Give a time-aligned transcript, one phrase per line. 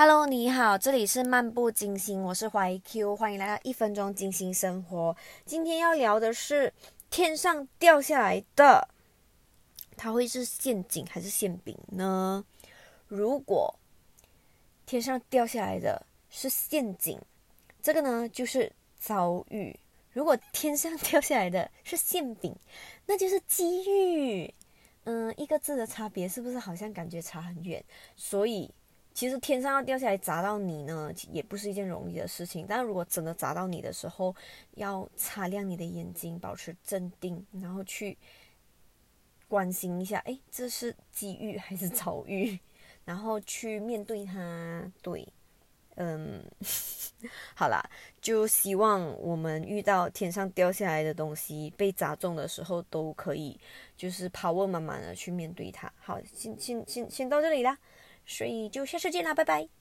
[0.00, 5.16] Hello，你好，这里是漫步金星，我是怀 Q，欢迎来到一分钟金星生活。
[5.44, 6.72] 今天要聊的是
[7.10, 8.88] 天上掉下来的，
[9.96, 12.44] 它会是陷阱还是馅饼呢？
[13.08, 13.74] 如果
[14.86, 17.20] 天上掉下来的是陷阱，
[17.82, 19.76] 这个呢就是遭遇；
[20.12, 22.54] 如果天上掉下来的是馅饼，
[23.06, 24.54] 那就是机遇。
[25.02, 27.84] 嗯，一个字的差别是不是好像感觉差很远？
[28.14, 28.72] 所以。
[29.18, 32.64] 其实天上要掉下来砸到你呢，也不是一件容易的事情。
[32.68, 34.32] 但如果真的砸到你的时候，
[34.76, 38.16] 要擦亮你的眼睛，保持镇定，然后去
[39.48, 42.56] 关心一下，哎，这是机遇还是遭遇？
[43.04, 44.88] 然后去面对它。
[45.02, 45.26] 对，
[45.96, 46.40] 嗯，
[47.56, 47.82] 好啦，
[48.20, 53.58] 就希望我们遇到天上掉下来的东西被砸中的时候，都可以
[53.96, 55.92] 就是 power 慢慢的去面对它。
[55.96, 57.76] 好，先先先先到这里啦。
[58.28, 59.77] 所以就下次见啦，拜拜。